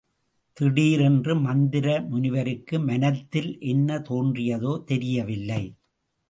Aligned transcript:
திடீரென்று 0.57 1.33
மந்தர 1.41 1.87
முனிவருக்கு 2.07 2.79
மனத்தில் 2.79 3.51
என்ன 3.65 3.99
தோன்றியதோ 4.09 4.73
தெரியவில்லை! 4.83 5.63